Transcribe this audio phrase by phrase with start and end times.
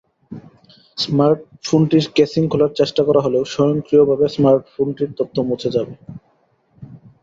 [0.97, 5.93] স্মার্টফোনটির casing খোলার চেষ্টা করা হলেও স্বয়ংক্রিয়ভাবে স্মার্টফোনটির তথ্য মুছে যাবে।